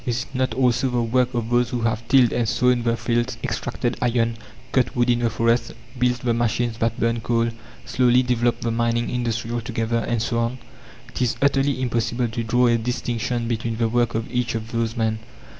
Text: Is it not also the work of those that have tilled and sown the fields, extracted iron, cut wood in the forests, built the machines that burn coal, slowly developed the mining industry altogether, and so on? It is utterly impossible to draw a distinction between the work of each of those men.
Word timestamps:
Is 0.03 0.23
it 0.23 0.33
not 0.33 0.55
also 0.55 0.89
the 0.89 1.03
work 1.03 1.35
of 1.35 1.51
those 1.51 1.69
that 1.69 1.81
have 1.83 2.07
tilled 2.07 2.33
and 2.33 2.49
sown 2.49 2.81
the 2.81 2.97
fields, 2.97 3.37
extracted 3.43 3.97
iron, 4.01 4.35
cut 4.71 4.95
wood 4.95 5.11
in 5.11 5.19
the 5.19 5.29
forests, 5.29 5.73
built 5.99 6.21
the 6.21 6.33
machines 6.33 6.79
that 6.79 6.99
burn 6.99 7.19
coal, 7.21 7.51
slowly 7.85 8.23
developed 8.23 8.61
the 8.63 8.71
mining 8.71 9.11
industry 9.11 9.51
altogether, 9.51 9.99
and 9.99 10.19
so 10.19 10.39
on? 10.39 10.57
It 11.09 11.21
is 11.21 11.35
utterly 11.39 11.79
impossible 11.79 12.29
to 12.29 12.43
draw 12.43 12.65
a 12.65 12.79
distinction 12.79 13.47
between 13.47 13.77
the 13.77 13.89
work 13.89 14.15
of 14.15 14.25
each 14.31 14.55
of 14.55 14.71
those 14.71 14.97
men. 14.97 15.19